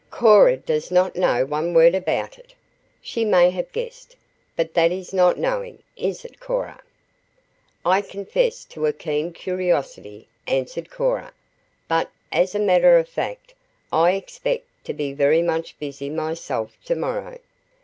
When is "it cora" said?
6.25-6.81